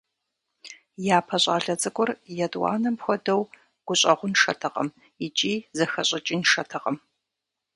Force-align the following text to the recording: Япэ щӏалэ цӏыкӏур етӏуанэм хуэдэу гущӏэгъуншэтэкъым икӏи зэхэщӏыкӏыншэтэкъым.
Япэ 1.17 1.37
щӏалэ 1.43 1.75
цӏыкӏур 1.81 2.09
етӏуанэм 2.45 2.95
хуэдэу 3.03 3.41
гущӏэгъуншэтэкъым 3.85 4.87
икӏи 5.25 5.53
зэхэщӏыкӏыншэтэкъым. 5.77 6.97